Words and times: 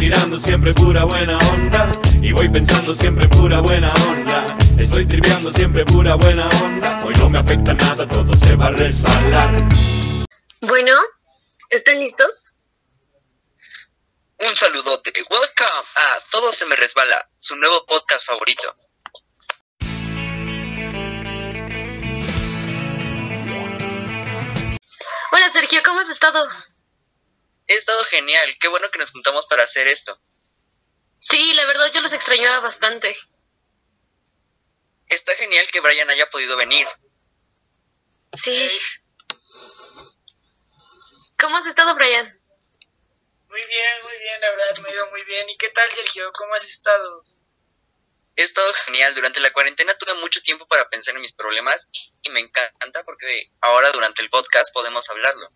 tirando 0.00 0.38
siempre 0.38 0.72
pura 0.72 1.04
buena 1.04 1.36
onda. 1.52 1.92
Y 2.22 2.32
voy 2.32 2.48
pensando 2.48 2.94
siempre 2.94 3.28
pura 3.28 3.60
buena 3.60 3.92
onda. 4.08 4.56
Estoy 4.78 5.04
tripeando 5.06 5.50
siempre 5.50 5.84
pura 5.84 6.14
buena 6.14 6.48
onda. 6.64 7.04
Hoy 7.04 7.14
no 7.16 7.28
me 7.28 7.38
afecta 7.38 7.74
nada, 7.74 8.08
todo 8.08 8.34
se 8.34 8.56
va 8.56 8.68
a 8.68 8.70
resbalar. 8.70 9.50
Bueno, 10.62 10.92
¿están 11.68 12.00
listos? 12.00 12.54
Un 14.38 14.56
saludote. 14.56 15.12
Welcome 15.28 15.88
a 15.96 16.18
Todo 16.30 16.50
se 16.54 16.64
me 16.64 16.76
resbala, 16.76 17.28
su 17.40 17.54
nuevo 17.56 17.84
podcast 17.84 18.24
favorito. 18.26 18.74
Hola 25.32 25.50
Sergio, 25.52 25.80
¿cómo 25.84 26.00
has 26.00 26.08
estado? 26.08 26.48
He 27.70 27.76
estado 27.76 28.02
genial. 28.06 28.58
Qué 28.58 28.66
bueno 28.66 28.90
que 28.90 28.98
nos 28.98 29.12
juntamos 29.12 29.46
para 29.46 29.62
hacer 29.62 29.86
esto. 29.86 30.20
Sí, 31.20 31.54
la 31.54 31.66
verdad 31.66 31.92
yo 31.92 32.00
los 32.00 32.12
extrañaba 32.12 32.58
bastante. 32.58 33.16
Está 35.06 35.36
genial 35.36 35.64
que 35.70 35.78
Brian 35.78 36.10
haya 36.10 36.28
podido 36.28 36.56
venir. 36.56 36.88
Sí. 38.32 38.68
¿Cómo 41.38 41.58
has 41.58 41.66
estado, 41.66 41.94
Brian? 41.94 42.26
Muy 43.46 43.64
bien, 43.64 44.02
muy 44.02 44.18
bien, 44.18 44.40
la 44.40 44.50
verdad 44.50 44.78
me 44.82 44.90
ha 44.90 44.92
ido 44.92 45.10
muy 45.12 45.22
bien. 45.22 45.48
¿Y 45.48 45.56
qué 45.56 45.70
tal, 45.70 45.92
Sergio? 45.92 46.32
¿Cómo 46.32 46.52
has 46.56 46.64
estado? 46.64 47.22
He 48.34 48.42
estado 48.42 48.74
genial. 48.74 49.14
Durante 49.14 49.38
la 49.38 49.52
cuarentena 49.52 49.96
tuve 49.96 50.14
mucho 50.14 50.42
tiempo 50.42 50.66
para 50.66 50.88
pensar 50.90 51.14
en 51.14 51.20
mis 51.20 51.34
problemas 51.34 51.88
y 52.22 52.30
me 52.30 52.40
encanta 52.40 53.04
porque 53.04 53.52
ahora 53.60 53.92
durante 53.92 54.22
el 54.22 54.28
podcast 54.28 54.74
podemos 54.74 55.08
hablarlo. 55.08 55.52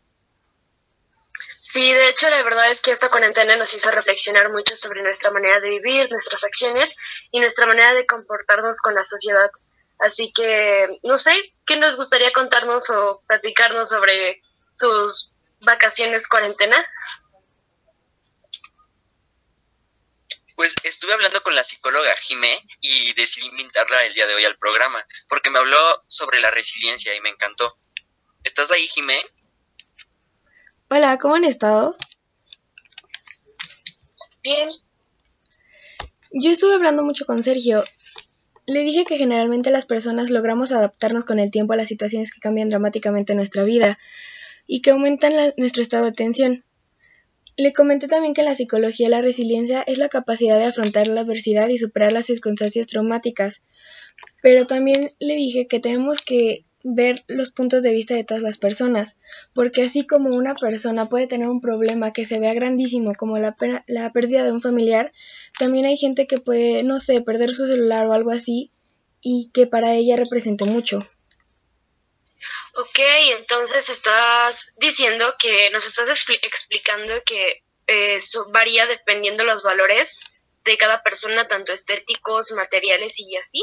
Sí, 1.66 1.95
de 1.95 2.10
hecho 2.10 2.28
la 2.28 2.42
verdad 2.42 2.70
es 2.70 2.82
que 2.82 2.91
esta 2.91 3.09
cuarentena 3.09 3.56
nos 3.56 3.72
hizo 3.72 3.91
reflexionar 3.91 4.50
mucho 4.50 4.77
sobre 4.77 5.02
nuestra 5.02 5.30
manera 5.30 5.60
de 5.60 5.70
vivir, 5.70 6.10
nuestras 6.10 6.45
acciones 6.45 6.95
y 7.30 7.41
nuestra 7.41 7.64
manera 7.64 7.94
de 7.94 8.05
comportarnos 8.05 8.83
con 8.83 8.94
la 8.94 9.02
sociedad. 9.02 9.50
Así 9.98 10.30
que, 10.30 11.00
no 11.05 11.16
sé, 11.16 11.33
¿qué 11.66 11.77
nos 11.77 11.97
gustaría 11.97 12.34
contarnos 12.34 12.91
o 12.91 13.22
platicarnos 13.27 13.88
sobre 13.88 14.42
sus 14.72 15.33
vacaciones 15.61 16.28
cuarentena? 16.28 16.77
Pues 20.56 20.75
estuve 20.83 21.14
hablando 21.14 21.42
con 21.42 21.55
la 21.55 21.64
psicóloga 21.64 22.14
Jimé 22.16 22.62
y 22.83 23.14
decidí 23.14 23.47
invitarla 23.47 24.05
el 24.05 24.12
día 24.12 24.27
de 24.27 24.34
hoy 24.34 24.44
al 24.44 24.58
programa, 24.58 25.03
porque 25.31 25.48
me 25.48 25.60
habló 25.60 26.05
sobre 26.08 26.42
la 26.42 26.50
resiliencia 26.50 27.14
y 27.14 27.22
me 27.22 27.31
encantó. 27.31 27.78
¿Estás 28.44 28.70
ahí, 28.70 28.86
Jimé? 28.86 29.19
Hola, 30.97 31.19
¿cómo 31.19 31.34
han 31.34 31.42
estado? 31.42 31.97
Bien. 34.45 34.69
Yo 36.31 36.53
estuve 36.53 36.75
hablando 36.75 37.03
mucho 37.05 37.27
con 37.27 37.42
Sergio. 37.42 37.83
Le 38.67 38.84
dije 38.84 39.05
que 39.05 39.19
generalmente 39.19 39.72
las 39.72 39.87
personas 39.87 40.31
logramos 40.31 40.70
adaptarnos 40.70 41.25
con 41.25 41.41
el 41.41 41.50
tiempo 41.50 41.72
a 41.72 41.77
las 41.77 41.89
situaciones 41.89 42.33
que 42.33 42.39
cambian 42.39 42.69
dramáticamente 42.69 43.34
nuestra 43.34 43.65
vida 43.65 43.98
y 44.69 44.83
que 44.83 44.92
aumentan 44.92 45.34
la- 45.37 45.53
nuestro 45.56 45.83
estado 45.83 46.05
de 46.05 46.12
tensión. 46.12 46.65
Le 47.56 47.72
comenté 47.72 48.06
también 48.06 48.33
que 48.33 48.42
en 48.42 48.47
la 48.47 48.55
psicología 48.55 49.09
la 49.09 49.20
resiliencia 49.20 49.83
es 49.83 49.98
la 49.98 50.09
capacidad 50.09 50.61
de 50.61 50.67
afrontar 50.67 51.09
la 51.09 51.22
adversidad 51.22 51.67
y 51.70 51.78
superar 51.78 52.12
las 52.12 52.27
circunstancias 52.27 52.87
traumáticas. 52.87 53.62
Pero 54.42 54.69
también 54.69 55.11
le 55.19 55.34
dije 55.34 55.67
que 55.69 55.81
tenemos 55.81 56.19
que 56.25 56.65
ver 56.84 57.24
los 57.28 57.50
puntos 57.50 57.82
de 57.82 57.90
vista 57.92 58.14
de 58.14 58.24
todas 58.24 58.42
las 58.42 58.58
personas, 58.58 59.16
porque 59.54 59.82
así 59.82 60.06
como 60.06 60.36
una 60.36 60.54
persona 60.54 61.08
puede 61.08 61.26
tener 61.26 61.48
un 61.48 61.60
problema 61.60 62.12
que 62.12 62.26
se 62.26 62.38
vea 62.38 62.54
grandísimo 62.54 63.14
como 63.14 63.38
la, 63.38 63.56
la 63.86 64.12
pérdida 64.12 64.44
de 64.44 64.52
un 64.52 64.60
familiar, 64.62 65.12
también 65.58 65.86
hay 65.86 65.96
gente 65.96 66.26
que 66.26 66.38
puede, 66.38 66.82
no 66.82 67.00
sé, 67.00 67.22
perder 67.22 67.52
su 67.52 67.66
celular 67.66 68.06
o 68.06 68.12
algo 68.12 68.30
así 68.30 68.70
y 69.22 69.50
que 69.54 69.66
para 69.66 69.94
ella 69.94 70.16
represente 70.16 70.66
mucho. 70.66 71.04
Ok, 72.76 72.98
entonces 73.38 73.88
estás 73.88 74.75
diciendo 74.78 75.34
que 75.38 75.70
nos 75.70 75.86
estás 75.86 76.09
expli- 76.09 76.44
explicando 76.44 77.14
que 77.25 77.62
eh, 77.86 78.16
eso 78.16 78.50
varía 78.50 78.86
dependiendo 78.86 79.44
los 79.44 79.62
valores 79.62 80.19
de 80.64 80.76
cada 80.76 81.03
persona, 81.03 81.47
tanto 81.48 81.72
estéticos, 81.72 82.53
materiales 82.53 83.19
y 83.20 83.36
así. 83.36 83.62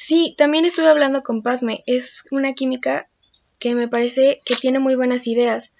Sí, 0.00 0.36
también 0.38 0.64
estuve 0.64 0.88
hablando 0.88 1.24
con 1.24 1.42
Padme, 1.42 1.82
es 1.86 2.28
una 2.30 2.54
química 2.54 3.10
que 3.58 3.74
me 3.74 3.88
parece 3.88 4.40
que 4.46 4.54
tiene 4.54 4.78
muy 4.78 4.94
buenas 4.94 5.26
ideas, 5.26 5.72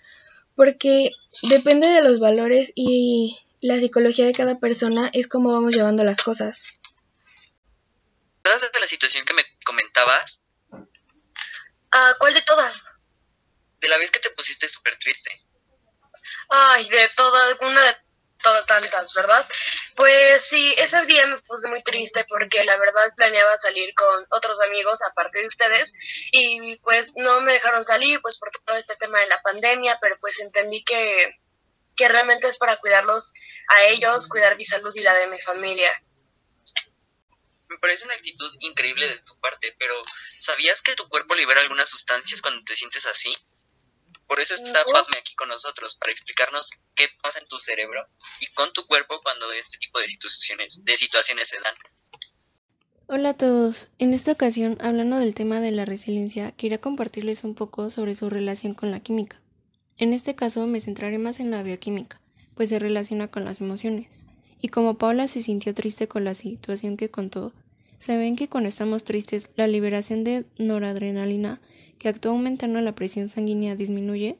porque 0.56 1.12
depende 1.44 1.86
de 1.86 2.02
los 2.02 2.18
valores 2.18 2.72
y 2.74 3.38
la 3.60 3.78
psicología 3.78 4.26
de 4.26 4.32
cada 4.32 4.58
persona 4.58 5.08
es 5.12 5.28
como 5.28 5.52
vamos 5.52 5.72
llevando 5.72 6.02
las 6.02 6.20
cosas. 6.20 6.64
¿Te 8.42 8.50
acuerdas 8.50 8.72
de 8.72 8.80
la 8.80 8.86
situación 8.88 9.24
que 9.24 9.34
me 9.34 9.44
comentabas? 9.64 10.48
Ah, 11.92 12.12
¿Cuál 12.18 12.34
de 12.34 12.42
todas? 12.42 12.86
De 13.80 13.86
la 13.86 13.98
vez 13.98 14.10
que 14.10 14.18
te 14.18 14.30
pusiste 14.30 14.68
súper 14.68 14.96
triste. 14.98 15.30
Ay, 16.48 16.88
de 16.88 17.08
todas, 17.16 17.56
una 17.60 17.82
de 17.82 17.96
todas 18.42 18.66
tantas, 18.66 19.14
¿verdad? 19.14 19.46
Pues 19.98 20.44
sí, 20.44 20.72
ese 20.78 21.04
día 21.06 21.26
me 21.26 21.40
puse 21.40 21.68
muy 21.68 21.82
triste 21.82 22.24
porque 22.28 22.62
la 22.62 22.76
verdad 22.76 23.12
planeaba 23.16 23.58
salir 23.58 23.92
con 23.94 24.24
otros 24.30 24.56
amigos 24.68 25.02
aparte 25.02 25.40
de 25.40 25.48
ustedes 25.48 25.92
y 26.30 26.76
pues 26.76 27.14
no 27.16 27.40
me 27.40 27.54
dejaron 27.54 27.84
salir 27.84 28.20
pues 28.22 28.38
por 28.38 28.52
todo 28.64 28.76
este 28.76 28.94
tema 28.94 29.18
de 29.18 29.26
la 29.26 29.42
pandemia, 29.42 29.98
pero 30.00 30.16
pues 30.20 30.38
entendí 30.38 30.84
que, 30.84 31.40
que 31.96 32.08
realmente 32.08 32.46
es 32.46 32.58
para 32.58 32.76
cuidarlos 32.76 33.32
a 33.66 33.86
ellos, 33.86 34.28
cuidar 34.28 34.56
mi 34.56 34.64
salud 34.64 34.92
y 34.94 35.00
la 35.00 35.14
de 35.14 35.26
mi 35.26 35.40
familia. 35.42 35.90
Me 37.68 37.78
parece 37.78 38.04
una 38.04 38.14
actitud 38.14 38.56
increíble 38.60 39.08
de 39.08 39.18
tu 39.22 39.36
parte, 39.40 39.74
pero 39.80 40.00
¿sabías 40.38 40.80
que 40.80 40.94
tu 40.94 41.08
cuerpo 41.08 41.34
libera 41.34 41.60
algunas 41.60 41.90
sustancias 41.90 42.40
cuando 42.40 42.62
te 42.62 42.76
sientes 42.76 43.04
así? 43.06 43.36
Por 44.28 44.40
eso 44.40 44.54
está. 44.54 44.84
Padme 44.84 45.16
aquí 45.18 45.34
con 45.34 45.48
nosotros, 45.48 45.96
para 45.96 46.12
explicarnos 46.12 46.70
qué 46.94 47.08
pasa 47.22 47.38
en 47.40 47.48
tu 47.48 47.58
cerebro 47.58 48.06
y 48.40 48.46
con 48.54 48.72
tu 48.72 48.86
cuerpo 48.86 49.20
cuando 49.22 49.50
este 49.52 49.78
tipo 49.78 49.98
de 49.98 50.06
situaciones, 50.06 50.84
de 50.84 50.96
situaciones 50.96 51.48
se 51.48 51.58
dan. 51.60 51.74
Hola 53.06 53.30
a 53.30 53.34
todos. 53.34 53.90
En 53.98 54.12
esta 54.12 54.32
ocasión, 54.32 54.76
hablando 54.82 55.16
del 55.18 55.34
tema 55.34 55.60
de 55.60 55.70
la 55.70 55.86
resiliencia, 55.86 56.52
quería 56.52 56.78
compartirles 56.78 57.42
un 57.42 57.54
poco 57.54 57.88
sobre 57.88 58.14
su 58.14 58.28
relación 58.28 58.74
con 58.74 58.90
la 58.90 59.00
química. 59.00 59.40
En 59.96 60.12
este 60.12 60.34
caso 60.34 60.66
me 60.66 60.82
centraré 60.82 61.16
más 61.16 61.40
en 61.40 61.50
la 61.50 61.62
bioquímica, 61.62 62.20
pues 62.54 62.68
se 62.68 62.78
relaciona 62.78 63.28
con 63.28 63.46
las 63.46 63.62
emociones. 63.62 64.26
Y 64.60 64.68
como 64.68 64.98
Paula 64.98 65.26
se 65.26 65.42
sintió 65.42 65.72
triste 65.72 66.06
con 66.06 66.24
la 66.24 66.34
situación 66.34 66.98
que 66.98 67.10
contó, 67.10 67.54
saben 67.98 68.36
que 68.36 68.50
cuando 68.50 68.68
estamos 68.68 69.04
tristes 69.04 69.48
la 69.56 69.66
liberación 69.66 70.22
de 70.22 70.44
noradrenalina, 70.58 71.62
que 71.98 72.08
actúa 72.08 72.32
aumentando 72.32 72.80
la 72.80 72.94
presión 72.94 73.28
sanguínea, 73.28 73.76
disminuye. 73.76 74.38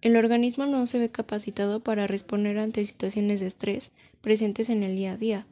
El 0.00 0.16
organismo 0.16 0.66
no 0.66 0.86
se 0.86 0.98
ve 0.98 1.10
capacitado 1.10 1.80
para 1.80 2.06
responder 2.06 2.58
ante 2.58 2.84
situaciones 2.84 3.40
de 3.40 3.46
estrés 3.46 3.92
presentes 4.20 4.70
en 4.70 4.82
el 4.82 4.96
día 4.96 5.12
a 5.12 5.16
día 5.16 5.46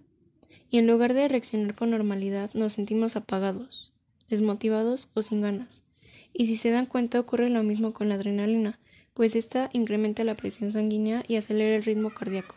y 0.71 0.79
en 0.79 0.87
lugar 0.87 1.15
de 1.15 1.29
reaccionar 1.29 1.75
con 1.75 1.91
normalidad 1.91 2.51
nos 2.55 2.73
sentimos 2.73 3.17
apagados, 3.17 3.93
desmotivados 4.29 5.09
o 5.15 5.23
sin 5.23 5.43
ganas. 5.43 5.85
Y 6.33 6.47
si 6.47 6.57
se 6.57 6.71
dan 6.71 6.87
cuenta 6.87 7.21
ocurre 7.21 7.49
lo 7.49 7.63
mismo 7.63 7.93
con 7.93 8.09
la 8.09 8.17
adrenalina, 8.17 8.79
pues 9.15 9.37
esta 9.37 9.71
incrementa 9.73 10.25
la 10.25 10.37
presión 10.37 10.73
sanguínea 10.73 11.23
y 11.29 11.37
acelera 11.37 11.77
el 11.77 11.85
ritmo 11.85 12.13
cardíaco. 12.13 12.57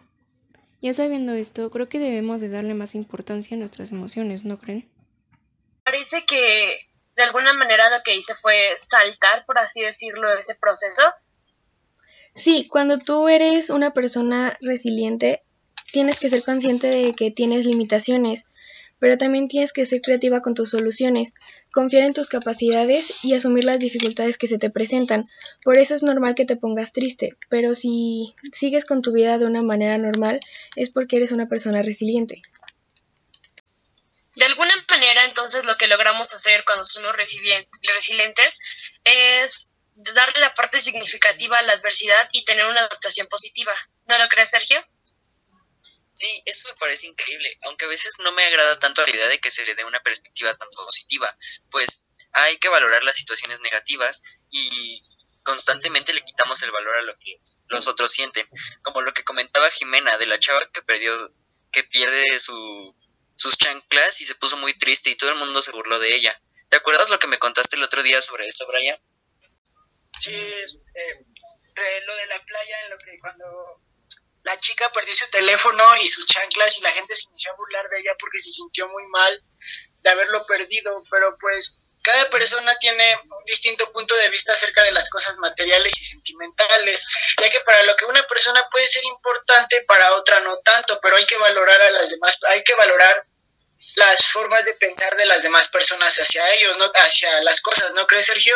Ya 0.81 0.93
sabiendo 0.93 1.33
esto, 1.33 1.69
creo 1.69 1.89
que 1.89 1.99
debemos 1.99 2.41
de 2.41 2.49
darle 2.49 2.73
más 2.73 2.95
importancia 2.95 3.55
a 3.55 3.59
nuestras 3.59 3.91
emociones, 3.91 4.45
¿no 4.45 4.59
creen? 4.59 4.87
Parece 5.83 6.25
que 6.25 6.87
de 7.17 7.23
alguna 7.23 7.51
manera 7.53 7.89
lo 7.89 8.03
que 8.03 8.15
hice 8.15 8.35
fue 8.35 8.55
saltar, 8.77 9.43
por 9.45 9.57
así 9.57 9.81
decirlo, 9.81 10.31
ese 10.37 10.55
proceso. 10.55 11.01
Sí, 12.35 12.67
cuando 12.69 12.99
tú 12.99 13.27
eres 13.27 13.71
una 13.71 13.91
persona 13.91 14.55
resiliente, 14.61 15.41
tienes 15.91 16.19
que 16.19 16.29
ser 16.29 16.43
consciente 16.43 16.87
de 16.87 17.13
que 17.13 17.31
tienes 17.31 17.65
limitaciones, 17.65 18.45
pero 18.99 19.17
también 19.17 19.47
tienes 19.47 19.73
que 19.73 19.87
ser 19.87 20.01
creativa 20.01 20.41
con 20.41 20.53
tus 20.53 20.69
soluciones, 20.69 21.33
confiar 21.71 22.03
en 22.05 22.13
tus 22.13 22.27
capacidades 22.27 23.25
y 23.25 23.33
asumir 23.33 23.63
las 23.63 23.79
dificultades 23.79 24.37
que 24.37 24.47
se 24.47 24.59
te 24.59 24.69
presentan. 24.69 25.23
Por 25.63 25.79
eso 25.79 25.95
es 25.95 26.03
normal 26.03 26.35
que 26.35 26.45
te 26.45 26.55
pongas 26.55 26.93
triste, 26.93 27.35
pero 27.49 27.73
si 27.73 28.35
sigues 28.51 28.85
con 28.85 29.01
tu 29.01 29.11
vida 29.11 29.39
de 29.39 29.45
una 29.45 29.63
manera 29.63 29.97
normal 29.97 30.39
es 30.75 30.91
porque 30.91 31.17
eres 31.17 31.31
una 31.31 31.47
persona 31.47 31.81
resiliente. 31.81 32.43
De 34.37 34.45
alguna 34.45 34.73
manera, 34.87 35.23
entonces, 35.23 35.65
lo 35.65 35.77
que 35.77 35.87
logramos 35.87 36.31
hacer 36.31 36.63
cuando 36.63 36.85
somos 36.85 37.11
resilien- 37.13 37.67
resilientes 37.81 38.59
es 39.03 39.71
darle 39.95 40.39
la 40.39 40.53
parte 40.53 40.79
significativa 40.79 41.57
a 41.57 41.63
la 41.63 41.73
adversidad 41.73 42.29
y 42.31 42.45
tener 42.45 42.67
una 42.67 42.81
adaptación 42.81 43.25
positiva. 43.27 43.73
¿No 44.05 44.15
lo 44.19 44.29
crees, 44.29 44.51
Sergio? 44.51 44.79
Sí, 46.13 46.43
eso 46.45 46.69
me 46.69 46.75
parece 46.75 47.07
increíble, 47.07 47.57
aunque 47.63 47.85
a 47.85 47.87
veces 47.87 48.13
no 48.19 48.31
me 48.31 48.43
agrada 48.43 48.77
tanto 48.77 49.03
la 49.03 49.09
idea 49.11 49.27
de 49.27 49.39
que 49.39 49.49
se 49.49 49.65
le 49.65 49.73
dé 49.73 49.85
una 49.85 49.99
perspectiva 50.01 50.53
tan 50.53 50.67
positiva, 50.75 51.35
pues 51.71 52.09
hay 52.33 52.57
que 52.57 52.69
valorar 52.69 53.03
las 53.03 53.15
situaciones 53.15 53.59
negativas 53.61 54.21
y 54.51 55.01
constantemente 55.41 56.13
le 56.13 56.21
quitamos 56.21 56.61
el 56.61 56.71
valor 56.71 56.95
a 56.95 57.01
lo 57.03 57.15
que 57.17 57.39
los 57.69 57.87
otros 57.87 58.11
sienten, 58.11 58.47
como 58.83 59.01
lo 59.01 59.13
que 59.13 59.23
comentaba 59.23 59.69
Jimena, 59.71 60.17
de 60.19 60.27
la 60.27 60.39
chava 60.39 60.61
que 60.71 60.81
perdió, 60.83 61.11
que 61.71 61.83
pierde 61.83 62.39
su, 62.39 62.95
sus 63.37 63.57
chanclas 63.57 64.19
y 64.21 64.25
se 64.25 64.35
puso 64.35 64.57
muy 64.57 64.73
triste 64.73 65.11
y 65.11 65.15
todo 65.15 65.29
el 65.29 65.37
mundo 65.37 65.61
se 65.61 65.71
burló 65.71 65.99
de 65.99 66.13
ella. 66.13 66.41
¿Te 66.69 66.77
acuerdas 66.77 67.09
lo 67.09 67.19
que 67.19 67.27
me 67.27 67.39
contaste 67.39 67.77
el 67.77 67.83
otro 67.83 68.03
día 68.03 68.21
sobre 68.21 68.47
esto, 68.47 68.67
Brian? 68.67 68.99
Sí, 70.19 70.33
eh, 70.33 72.01
lo 72.05 72.15
de 72.15 72.25
la 72.25 72.39
playa, 72.43 72.81
en 72.83 72.91
lo 72.91 72.97
que 72.97 73.19
cuando 73.19 73.81
la 74.43 74.57
chica 74.57 74.91
perdió 74.91 75.13
su 75.13 75.29
teléfono 75.29 75.83
y 76.01 76.07
sus 76.07 76.25
chanclas 76.25 76.77
y 76.77 76.81
la 76.81 76.91
gente 76.91 77.15
se 77.15 77.29
inició 77.29 77.51
a 77.51 77.55
burlar 77.55 77.87
de 77.89 77.99
ella 77.99 78.11
porque 78.19 78.39
se 78.39 78.49
sintió 78.49 78.87
muy 78.87 79.05
mal 79.07 79.43
de 80.01 80.09
haberlo 80.09 80.45
perdido, 80.45 81.03
pero 81.11 81.37
pues 81.39 81.81
cada 82.01 82.29
persona 82.29 82.73
tiene 82.79 83.03
un 83.23 83.43
distinto 83.45 83.91
punto 83.91 84.15
de 84.15 84.29
vista 84.29 84.53
acerca 84.53 84.83
de 84.83 84.93
las 84.93 85.09
cosas 85.09 85.37
materiales 85.37 85.99
y 85.99 86.05
sentimentales, 86.05 87.05
ya 87.39 87.49
que 87.49 87.59
para 87.61 87.83
lo 87.83 87.95
que 87.97 88.05
una 88.05 88.23
persona 88.23 88.63
puede 88.71 88.87
ser 88.87 89.03
importante, 89.03 89.83
para 89.87 90.13
otra 90.13 90.39
no 90.39 90.57
tanto, 90.59 90.99
pero 91.01 91.17
hay 91.17 91.25
que 91.25 91.37
valorar 91.37 91.81
a 91.81 91.91
las 91.91 92.09
demás, 92.09 92.39
hay 92.47 92.63
que 92.63 92.75
valorar 92.75 93.26
las 93.95 94.27
formas 94.27 94.63
de 94.65 94.73
pensar 94.75 95.15
de 95.15 95.25
las 95.25 95.43
demás 95.43 95.69
personas 95.69 96.15
hacia 96.17 96.53
ellos, 96.55 96.77
no 96.77 96.91
hacia 96.93 97.41
las 97.41 97.61
cosas, 97.61 97.93
¿no 97.93 98.07
crees, 98.07 98.25
Sergio? 98.25 98.55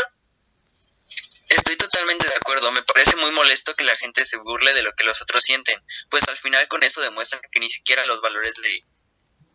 Estoy 1.50 1.76
totalmente 1.76 2.28
de 2.28 2.36
acuerdo. 2.36 2.72
Me 2.72 2.84
parece 2.84 3.18
muy 3.18 3.32
molesto 3.32 3.74
que 3.78 3.84
la 3.84 3.98
gente 3.98 4.24
se 4.24 4.38
burle 4.38 4.74
de 4.74 4.84
lo 4.84 4.92
que 4.94 5.04
los 5.04 5.22
otros 5.22 5.44
sienten, 5.44 5.84
pues 6.10 6.28
al 6.30 6.38
final 6.38 6.68
con 6.68 6.84
eso 6.84 7.02
demuestran 7.02 7.42
que 7.52 7.60
ni 7.60 7.70
siquiera 7.70 8.06
los 8.06 8.22
valores 8.22 8.56
de, 8.62 8.86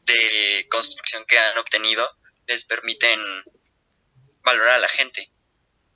de 0.05 0.69
construcción 0.69 1.25
que 1.25 1.39
han 1.39 1.59
obtenido 1.59 2.09
les 2.47 2.65
permiten 2.67 3.21
valorar 4.43 4.75
a 4.75 4.79
la 4.79 4.89
gente. 4.89 5.29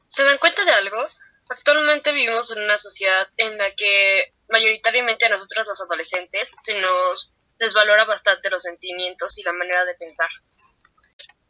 ¿Se 0.08 0.25
dan 0.25 0.38
cuenta 0.38 0.64
de 0.64 0.72
algo? 0.72 1.06
Actualmente 1.49 2.12
vivimos 2.12 2.50
en 2.50 2.61
una 2.61 2.78
sociedad 2.78 3.28
en 3.37 3.58
la 3.58 3.70
que 3.75 4.34
mayoritariamente 4.49 5.26
a 5.26 5.28
nosotros 5.28 5.67
los 5.67 5.81
adolescentes 5.81 6.50
se 6.62 6.81
nos 6.81 7.34
desvalora 7.61 8.05
bastante 8.07 8.51
los 8.51 8.62
sentimientos 8.62 9.39
y 9.39 9.43
la 9.45 9.53
manera 9.53 9.85
de 9.85 9.95
pensar. 9.95 10.29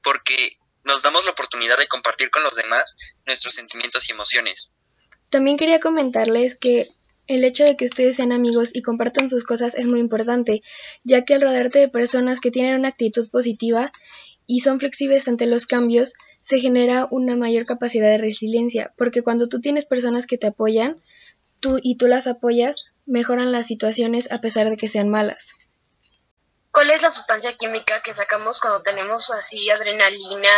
Porque 0.02 0.58
nos 0.84 1.02
damos 1.02 1.24
la 1.24 1.30
oportunidad 1.30 1.78
de 1.78 1.88
compartir 1.88 2.30
con 2.30 2.42
los 2.42 2.56
demás 2.56 2.96
nuestros 3.26 3.54
sentimientos 3.54 4.08
y 4.08 4.12
emociones. 4.12 4.80
También 5.30 5.56
quería 5.56 5.80
comentarles 5.80 6.56
que 6.56 6.90
el 7.28 7.44
hecho 7.44 7.64
de 7.64 7.76
que 7.76 7.84
ustedes 7.84 8.16
sean 8.16 8.32
amigos 8.32 8.70
y 8.74 8.82
compartan 8.82 9.30
sus 9.30 9.44
cosas 9.44 9.76
es 9.76 9.86
muy 9.86 10.00
importante, 10.00 10.62
ya 11.04 11.24
que 11.24 11.34
al 11.34 11.42
rodearte 11.42 11.78
de 11.78 11.88
personas 11.88 12.40
que 12.40 12.50
tienen 12.50 12.74
una 12.74 12.88
actitud 12.88 13.30
positiva 13.30 13.92
y 14.46 14.60
son 14.60 14.80
flexibles 14.80 15.28
ante 15.28 15.46
los 15.46 15.66
cambios, 15.66 16.14
se 16.40 16.58
genera 16.58 17.06
una 17.12 17.36
mayor 17.36 17.66
capacidad 17.66 18.08
de 18.08 18.18
resiliencia, 18.18 18.92
porque 18.96 19.22
cuando 19.22 19.48
tú 19.48 19.60
tienes 19.60 19.84
personas 19.84 20.26
que 20.26 20.38
te 20.38 20.48
apoyan, 20.48 21.00
tú 21.60 21.78
y 21.80 21.96
tú 21.98 22.08
las 22.08 22.26
apoyas, 22.26 22.86
mejoran 23.06 23.52
las 23.52 23.66
situaciones 23.68 24.32
a 24.32 24.40
pesar 24.40 24.68
de 24.68 24.76
que 24.76 24.88
sean 24.88 25.08
malas. 25.08 25.52
¿Cuál 26.72 26.90
es 26.90 27.02
la 27.02 27.10
sustancia 27.10 27.56
química 27.56 28.02
que 28.02 28.14
sacamos 28.14 28.60
cuando 28.60 28.82
tenemos 28.82 29.30
así 29.30 29.68
adrenalina, 29.70 30.50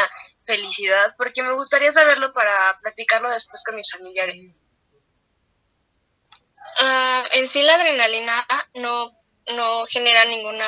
felicidad? 0.44 1.14
Porque 1.16 1.42
me 1.42 1.52
gustaría 1.52 1.92
saberlo 1.92 2.32
para 2.32 2.78
platicarlo 2.80 3.30
después 3.30 3.64
con 3.64 3.76
mis 3.76 3.90
familiares. 3.90 4.50
Ah, 6.78 7.24
en 7.32 7.48
sí 7.48 7.62
la 7.62 7.74
adrenalina 7.74 8.46
no, 8.74 9.06
no 9.54 9.84
genera 9.86 10.24
ninguna 10.26 10.66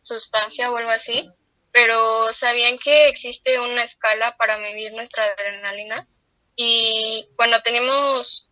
sustancia 0.00 0.70
o 0.70 0.76
algo 0.76 0.90
así, 0.90 1.30
pero 1.70 2.32
¿sabían 2.32 2.78
que 2.78 3.08
existe 3.08 3.58
una 3.60 3.82
escala 3.82 4.36
para 4.36 4.58
medir 4.58 4.92
nuestra 4.92 5.24
adrenalina? 5.24 6.08
Y 6.56 7.28
cuando 7.36 7.62
tenemos 7.62 8.50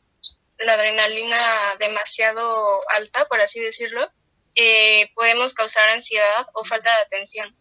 la 0.59 0.75
adrenalina 0.75 1.39
demasiado 1.79 2.83
alta, 2.97 3.27
por 3.27 3.41
así 3.41 3.61
decirlo, 3.61 4.11
eh, 4.63 5.11
podemos 5.15 5.55
causar 5.55 5.89
ansiedad 5.89 6.47
o 6.55 6.65
falta 6.65 6.91
de 6.95 7.03
atención. 7.03 7.57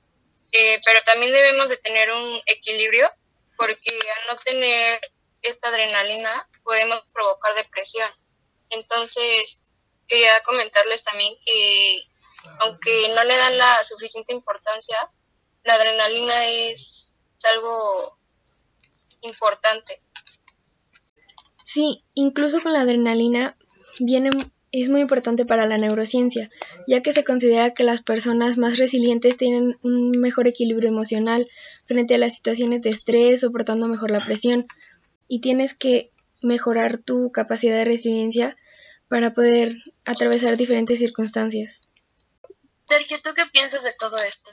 Eh, 0.52 0.82
pero 0.84 1.00
también 1.04 1.32
debemos 1.32 1.70
de 1.70 1.78
tener 1.78 2.12
un 2.12 2.42
equilibrio 2.48 3.10
porque 3.58 3.92
al 3.92 4.36
no 4.36 4.42
tener 4.42 5.00
esta 5.42 5.70
adrenalina 5.70 6.50
podemos 6.64 7.02
provocar 7.14 7.56
depresión. 7.56 8.10
Entonces, 8.70 9.72
quería 10.08 10.42
comentarles 10.42 11.04
también 11.04 11.34
que 11.46 12.04
aunque 12.62 13.12
no 13.16 13.24
le 13.24 13.38
dan 13.38 13.58
la 13.58 13.84
suficiente 13.84 14.34
importancia, 14.34 14.98
la 15.64 15.76
adrenalina 15.76 16.46
es 16.48 17.18
algo 17.54 18.18
importante. 19.22 20.02
Sí, 21.64 22.04
incluso 22.14 22.62
con 22.62 22.74
la 22.74 22.82
adrenalina 22.82 23.58
viene 24.00 24.32
es 24.72 24.90
muy 24.90 25.02
importante 25.02 25.46
para 25.46 25.66
la 25.66 25.78
neurociencia, 25.78 26.50
ya 26.88 27.02
que 27.02 27.14
se 27.14 27.24
considera 27.24 27.74
que 27.74 27.84
las 27.84 28.02
personas 28.02 28.58
más 28.58 28.78
resilientes 28.78 29.38
tienen 29.38 29.78
un 29.82 30.12
mejor 30.12 30.48
equilibrio 30.48 30.90
emocional 30.90 31.48
frente 31.86 32.16
a 32.16 32.18
las 32.20 32.36
situaciones 32.36 32.82
de 32.82 32.92
estrés, 32.92 33.42
soportando 33.42 33.88
mejor 33.88 34.12
la 34.12 34.24
presión, 34.24 34.68
y 35.28 35.42
tienes 35.42 35.74
que 35.74 36.12
mejorar 36.42 37.00
tu 37.00 37.32
capacidad 37.32 37.76
de 37.76 37.86
resiliencia 37.86 38.56
para 39.08 39.34
poder 39.34 39.78
atravesar 40.06 40.56
diferentes 40.56 41.00
circunstancias. 41.00 41.82
Sergio, 42.84 43.18
¿tú 43.24 43.32
qué 43.36 43.44
piensas 43.52 43.84
de 43.84 43.94
todo 43.94 44.18
esto? 44.18 44.52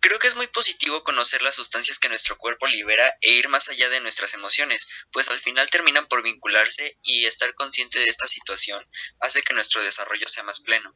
Creo 0.00 0.18
que 0.18 0.28
es 0.28 0.36
muy 0.36 0.46
positivo 0.46 1.04
conocer 1.04 1.42
las 1.42 1.56
sustancias 1.56 1.98
que 1.98 2.08
nuestro 2.08 2.36
cuerpo 2.38 2.66
libera 2.66 3.16
e 3.20 3.32
ir 3.32 3.48
más 3.48 3.68
allá 3.68 3.88
de 3.88 4.00
nuestras 4.00 4.34
emociones, 4.34 5.06
pues 5.12 5.30
al 5.30 5.38
final 5.38 5.70
terminan 5.70 6.06
por 6.06 6.22
vincularse 6.22 6.98
y 7.02 7.26
estar 7.26 7.54
consciente 7.54 7.98
de 7.98 8.06
esta 8.06 8.26
situación 8.28 8.84
hace 9.20 9.42
que 9.42 9.54
nuestro 9.54 9.82
desarrollo 9.82 10.28
sea 10.28 10.42
más 10.42 10.60
pleno. 10.60 10.94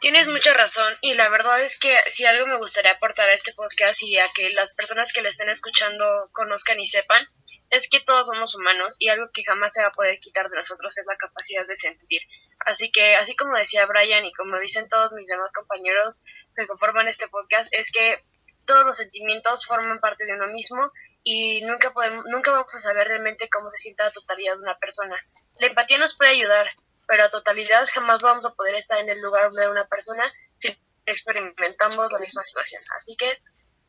Tienes 0.00 0.28
mucha 0.28 0.52
razón 0.52 0.96
y 1.00 1.14
la 1.14 1.28
verdad 1.30 1.60
es 1.62 1.78
que 1.78 1.98
si 2.08 2.26
algo 2.26 2.46
me 2.46 2.58
gustaría 2.58 2.92
aportar 2.92 3.28
a 3.28 3.34
este 3.34 3.54
podcast 3.54 4.02
y 4.02 4.18
a 4.18 4.30
que 4.34 4.50
las 4.50 4.74
personas 4.74 5.12
que 5.12 5.22
lo 5.22 5.28
estén 5.28 5.48
escuchando 5.48 6.30
conozcan 6.32 6.78
y 6.78 6.86
sepan, 6.86 7.26
es 7.76 7.88
que 7.88 8.00
todos 8.00 8.26
somos 8.26 8.54
humanos 8.54 8.96
y 8.98 9.08
algo 9.08 9.30
que 9.32 9.44
jamás 9.44 9.72
se 9.72 9.82
va 9.82 9.88
a 9.88 9.92
poder 9.92 10.18
quitar 10.18 10.48
de 10.48 10.56
nosotros 10.56 10.96
es 10.98 11.04
la 11.06 11.16
capacidad 11.16 11.66
de 11.66 11.76
sentir. 11.76 12.22
Así 12.64 12.90
que, 12.90 13.16
así 13.16 13.36
como 13.36 13.56
decía 13.56 13.86
Brian 13.86 14.24
y 14.24 14.32
como 14.32 14.58
dicen 14.58 14.88
todos 14.88 15.12
mis 15.12 15.28
demás 15.28 15.52
compañeros 15.52 16.24
que 16.54 16.66
conforman 16.66 17.08
este 17.08 17.28
podcast, 17.28 17.72
es 17.72 17.90
que 17.92 18.22
todos 18.64 18.84
los 18.84 18.96
sentimientos 18.96 19.66
forman 19.66 20.00
parte 20.00 20.26
de 20.26 20.34
uno 20.34 20.48
mismo 20.48 20.92
y 21.22 21.60
nunca 21.62 21.92
podemos, 21.92 22.24
nunca 22.26 22.50
vamos 22.50 22.74
a 22.74 22.80
saber 22.80 23.08
realmente 23.08 23.48
cómo 23.48 23.70
se 23.70 23.78
siente 23.78 24.02
la 24.02 24.10
totalidad 24.10 24.54
de 24.54 24.62
una 24.62 24.78
persona. 24.78 25.16
La 25.58 25.68
empatía 25.68 25.98
nos 25.98 26.16
puede 26.16 26.30
ayudar, 26.32 26.68
pero 27.06 27.24
a 27.24 27.30
totalidad 27.30 27.86
jamás 27.92 28.20
vamos 28.22 28.46
a 28.46 28.54
poder 28.54 28.74
estar 28.74 28.98
en 29.00 29.10
el 29.10 29.20
lugar 29.20 29.52
de 29.52 29.68
una 29.68 29.86
persona 29.86 30.32
si 30.58 30.76
experimentamos 31.04 32.12
la 32.12 32.18
misma 32.18 32.42
situación. 32.42 32.82
Así 32.96 33.16
que 33.16 33.40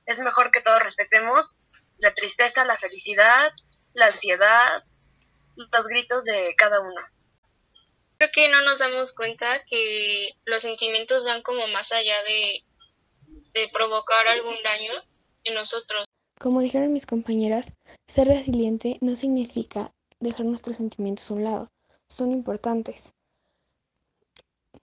es 0.06 0.20
mejor 0.20 0.52
que 0.52 0.62
todos 0.62 0.82
respetemos 0.84 1.62
la 2.00 2.14
tristeza, 2.14 2.66
la 2.66 2.78
felicidad, 2.78 3.54
la 3.98 4.06
ansiedad, 4.06 4.84
los 5.56 5.88
gritos 5.88 6.24
de 6.26 6.54
cada 6.56 6.80
uno. 6.80 7.02
Creo 8.18 8.30
que 8.32 8.50
no 8.50 8.64
nos 8.64 8.80
damos 8.80 9.14
cuenta 9.14 9.48
que 9.66 10.30
los 10.46 10.62
sentimientos 10.62 11.26
van 11.26 11.42
como 11.42 11.68
más 11.68 11.92
allá 11.92 12.16
de, 12.24 12.64
de 13.54 13.68
provocar 13.70 14.28
algún 14.28 14.56
daño 14.64 14.94
en 15.46 15.56
nosotros. 15.56 16.06
Como 16.40 16.62
dijeron 16.62 16.94
mis 16.94 17.08
compañeras, 17.08 17.74
ser 18.08 18.28
resiliente 18.28 19.00
no 19.02 19.16
significa 19.16 19.92
dejar 20.20 20.46
nuestros 20.46 20.78
sentimientos 20.78 21.32
a 21.32 21.34
un 21.34 21.44
lado, 21.44 21.72
son 22.08 22.32
importantes. 22.32 23.14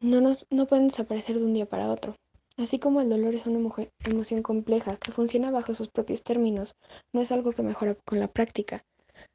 No, 0.00 0.20
nos, 0.20 0.44
no 0.50 0.66
pueden 0.66 0.88
desaparecer 0.88 1.38
de 1.38 1.44
un 1.44 1.54
día 1.54 1.66
para 1.66 1.88
otro. 1.88 2.16
Así 2.56 2.80
como 2.80 3.00
el 3.00 3.08
dolor 3.08 3.36
es 3.36 3.46
una 3.46 3.60
emoción 4.04 4.42
compleja 4.42 4.96
que 4.96 5.12
funciona 5.12 5.52
bajo 5.52 5.74
sus 5.74 5.88
propios 5.88 6.24
términos, 6.24 6.74
no 7.12 7.20
es 7.20 7.30
algo 7.30 7.52
que 7.52 7.62
mejora 7.62 7.96
con 8.04 8.18
la 8.18 8.28
práctica. 8.28 8.84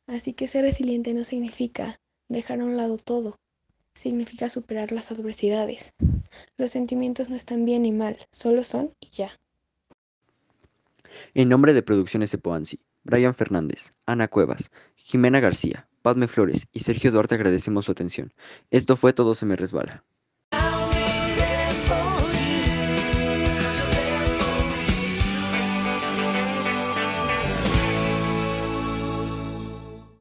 Así 0.08 0.34
que 0.34 0.48
ser 0.48 0.64
resiliente 0.64 1.14
no 1.14 1.24
significa 1.24 2.00
dejar 2.28 2.62
a 2.62 2.66
un 2.66 2.78
lado 2.78 2.98
todo, 2.98 3.40
significa 3.94 4.50
superar 4.50 4.92
las 4.92 5.12
adversidades. 5.12 5.94
Los 6.58 6.72
sentimientos 6.72 7.30
no 7.30 7.36
están 7.36 7.66
bien 7.66 7.84
ni 7.84 7.92
mal, 7.92 8.18
solo 8.32 8.64
son 8.64 8.94
y 9.00 9.10
ya. 9.10 9.30
En 11.34 11.50
nombre 11.50 11.74
de 11.74 11.84
Producciones 11.84 12.34
Epoansi, 12.34 12.80
Brian 13.04 13.34
Fernández, 13.34 13.92
Ana 14.06 14.28
Cuevas, 14.28 14.72
Jimena 14.96 15.40
García, 15.40 15.88
Padme 16.02 16.28
Flores 16.28 16.68
y 16.72 16.82
Sergio 16.82 17.12
Duarte 17.12 17.36
agradecemos 17.36 17.86
su 17.86 17.92
atención. 17.92 18.34
Esto 18.72 18.96
fue 18.96 19.14
Todo 19.14 19.36
se 19.36 19.46
me 19.46 19.56
resbala. 19.56 20.04